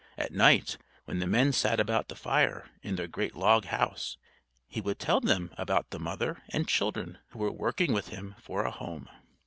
At 0.17 0.31
night, 0.33 0.79
when 1.05 1.19
the 1.19 1.27
men 1.27 1.53
sat 1.53 1.79
about 1.79 2.07
the 2.07 2.15
fire 2.15 2.71
in 2.81 2.95
their 2.95 3.07
great 3.07 3.35
log 3.35 3.65
house, 3.65 4.17
he 4.67 4.81
would 4.81 4.97
tell 4.97 5.19
them 5.19 5.53
about 5.59 5.91
the 5.91 5.99
mother 5.99 6.41
and 6.49 6.67
children 6.67 7.19
who 7.29 7.37
were 7.37 7.51
working 7.51 7.93
with 7.93 8.07
him 8.07 8.33
for 8.41 8.63
a 8.65 8.71
home. 8.71 9.07